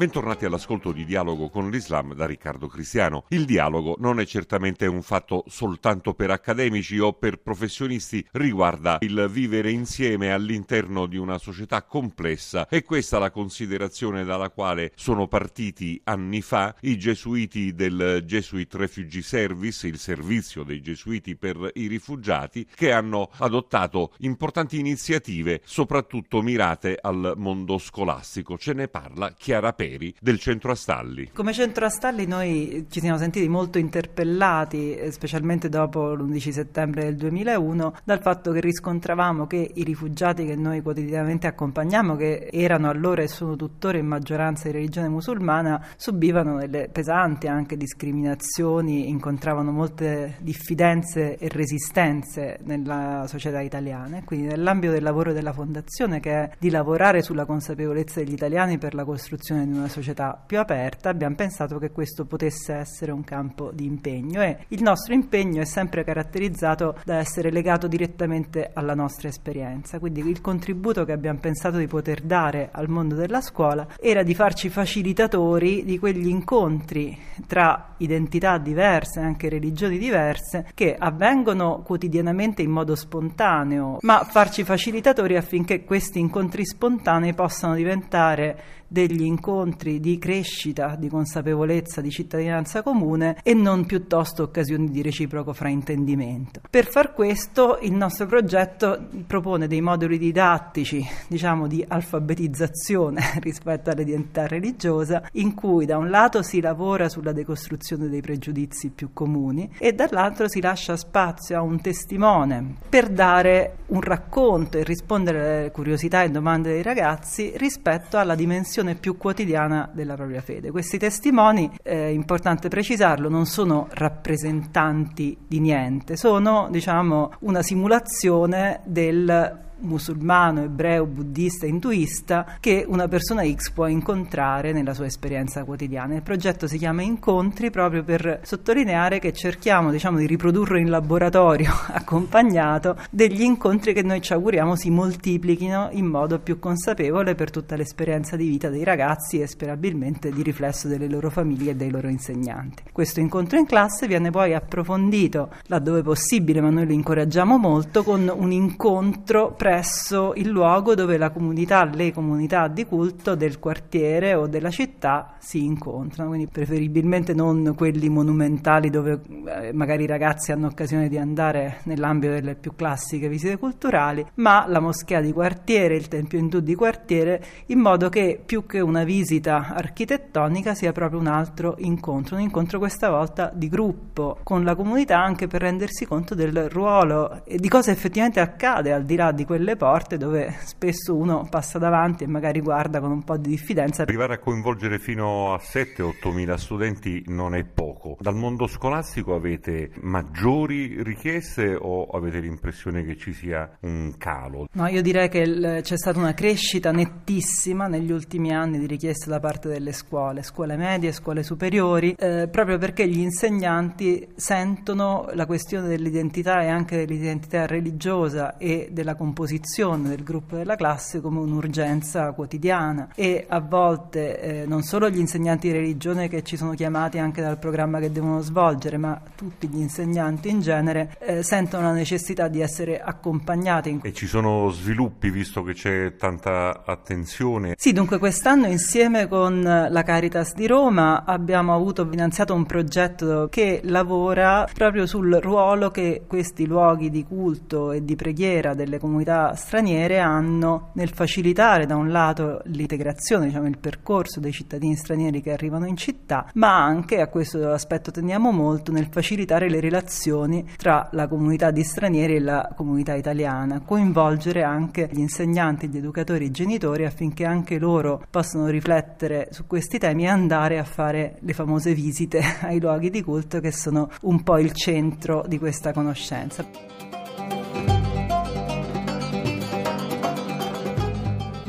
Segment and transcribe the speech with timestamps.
[0.00, 3.26] Bentornati all'ascolto di Dialogo con l'Islam da Riccardo Cristiano.
[3.28, 9.28] Il dialogo non è certamente un fatto soltanto per accademici o per professionisti, riguarda il
[9.30, 15.28] vivere insieme all'interno di una società complessa e questa è la considerazione dalla quale sono
[15.28, 21.88] partiti anni fa i gesuiti del Jesuit Refugee Service, il servizio dei gesuiti per i
[21.88, 28.56] rifugiati, che hanno adottato importanti iniziative, soprattutto mirate al mondo scolastico.
[28.56, 31.30] Ce ne parla Chiara Peri Sieri del centro Astalli.
[31.32, 37.16] Come centro Astalli noi ci siamo sentiti molto interpellati, eh, specialmente dopo l'11 settembre del
[37.16, 43.22] 2001, dal fatto che riscontravamo che i rifugiati che noi quotidianamente accompagniamo, che erano allora
[43.22, 50.36] e sono tuttora in maggioranza di religione musulmana, subivano delle pesanti anche discriminazioni, incontravano molte
[50.40, 54.22] diffidenze e resistenze nella società italiana.
[54.24, 58.94] Quindi nell'ambito del lavoro della Fondazione, che è di lavorare sulla consapevolezza degli italiani per
[58.94, 63.70] la costruzione di una società più aperta, abbiamo pensato che questo potesse essere un campo
[63.72, 69.28] di impegno e il nostro impegno è sempre caratterizzato da essere legato direttamente alla nostra
[69.28, 69.98] esperienza.
[69.98, 74.34] Quindi il contributo che abbiamo pensato di poter dare al mondo della scuola era di
[74.34, 82.70] farci facilitatori di quegli incontri tra identità diverse, anche religioni diverse, che avvengono quotidianamente in
[82.70, 90.96] modo spontaneo, ma farci facilitatori affinché questi incontri spontanei possano diventare degli incontri di crescita,
[90.98, 96.60] di consapevolezza, di cittadinanza comune e non piuttosto occasioni di reciproco fraintendimento.
[96.68, 104.46] Per far questo il nostro progetto propone dei moduli didattici, diciamo di alfabetizzazione rispetto all'identità
[104.46, 109.92] religiosa, in cui da un lato si lavora sulla decostruzione dei pregiudizi più comuni e
[109.92, 116.22] dall'altro si lascia spazio a un testimone per dare un racconto e rispondere alle curiosità
[116.22, 119.59] e domande dei ragazzi rispetto alla dimensione più quotidiana
[119.92, 120.70] della propria fede.
[120.70, 129.68] Questi testimoni, è importante precisarlo, non sono rappresentanti di niente, sono diciamo una simulazione del
[129.80, 136.14] musulmano, ebreo, buddista, induista che una persona X può incontrare nella sua esperienza quotidiana.
[136.14, 141.72] Il progetto si chiama Incontri proprio per sottolineare che cerchiamo diciamo, di riprodurre in laboratorio
[141.92, 147.76] accompagnato degli incontri che noi ci auguriamo si moltiplichino in modo più consapevole per tutta
[147.76, 152.08] l'esperienza di vita dei ragazzi e sperabilmente di riflesso delle loro famiglie e dei loro
[152.08, 152.84] insegnanti.
[152.92, 158.32] Questo incontro in classe viene poi approfondito laddove possibile, ma noi lo incoraggiamo molto, con
[158.34, 164.34] un incontro pre presso il luogo dove la comunità, le comunità di culto del quartiere
[164.34, 170.50] o della città si incontrano, quindi preferibilmente non quelli monumentali dove eh, magari i ragazzi
[170.50, 175.94] hanno occasione di andare nell'ambito delle più classiche visite culturali, ma la moschea di quartiere,
[175.94, 181.20] il tempio indù di quartiere, in modo che più che una visita architettonica sia proprio
[181.20, 186.06] un altro incontro, un incontro questa volta di gruppo con la comunità anche per rendersi
[186.06, 190.16] conto del ruolo e di cosa effettivamente accade al di là di quello quelle porte
[190.16, 194.02] dove spesso uno passa davanti e magari guarda con un po' di diffidenza.
[194.02, 198.16] Arrivare a coinvolgere fino a 7-8 mila studenti non è poco.
[198.20, 204.66] Dal mondo scolastico avete maggiori richieste o avete l'impressione che ci sia un calo?
[204.72, 209.28] No, io direi che il, c'è stata una crescita nettissima negli ultimi anni di richieste
[209.28, 215.44] da parte delle scuole, scuole medie, scuole superiori, eh, proprio perché gli insegnanti sentono la
[215.44, 221.40] questione dell'identità e anche dell'identità religiosa e della composizione posizione del gruppo della classe come
[221.40, 226.74] un'urgenza quotidiana e a volte eh, non solo gli insegnanti di religione che ci sono
[226.74, 231.86] chiamati anche dal programma che devono svolgere, ma tutti gli insegnanti in genere eh, sentono
[231.86, 233.98] la necessità di essere accompagnati.
[234.04, 237.74] E ci sono sviluppi visto che c'è tanta attenzione?
[237.76, 243.80] Sì, dunque quest'anno insieme con la Caritas di Roma abbiamo avuto finanziato un progetto che
[243.82, 250.18] lavora proprio sul ruolo che questi luoghi di culto e di preghiera delle comunità straniere
[250.18, 255.86] hanno nel facilitare da un lato l'integrazione, diciamo il percorso dei cittadini stranieri che arrivano
[255.86, 261.28] in città, ma anche, a questo aspetto teniamo molto, nel facilitare le relazioni tra la
[261.28, 267.04] comunità di stranieri e la comunità italiana, coinvolgere anche gli insegnanti, gli educatori, i genitori
[267.04, 272.40] affinché anche loro possano riflettere su questi temi e andare a fare le famose visite
[272.62, 276.99] ai luoghi di culto che sono un po' il centro di questa conoscenza.